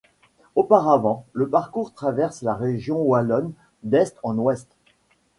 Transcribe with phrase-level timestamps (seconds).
[0.55, 3.53] Auparavant, le parcours traverse la Région wallonne
[3.83, 4.67] d'est en ouest.